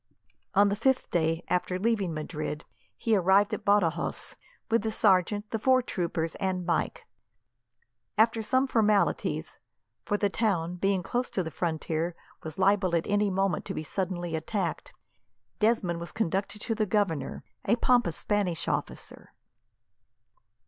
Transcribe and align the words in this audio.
On 0.55 0.69
the 0.69 0.75
fifth 0.75 1.11
day 1.11 1.43
after 1.47 1.77
leaving 1.77 2.11
Madrid 2.11 2.65
he 2.97 3.15
arrived 3.15 3.53
at 3.53 3.63
Badajos, 3.63 4.35
with 4.67 4.81
the 4.81 4.89
sergeant, 4.91 5.47
the 5.51 5.59
four 5.59 5.83
troopers, 5.83 6.33
and 6.37 6.65
Mike. 6.65 7.05
After 8.17 8.41
some 8.41 8.65
formalities 8.65 9.59
for 10.03 10.17
the 10.17 10.27
town, 10.27 10.77
being 10.77 11.03
close 11.03 11.29
to 11.29 11.43
the 11.43 11.51
frontier, 11.51 12.15
was 12.41 12.57
liable 12.57 12.95
at 12.95 13.05
any 13.05 13.29
moment 13.29 13.63
to 13.65 13.75
be 13.75 13.83
suddenly 13.83 14.35
attacked 14.35 14.91
Desmond 15.59 15.99
was 15.99 16.11
conducted 16.11 16.61
to 16.61 16.73
the 16.73 16.87
governor, 16.87 17.43
a 17.65 17.75
pompous 17.75 18.17
Spanish 18.17 18.67
officer. 18.67 19.33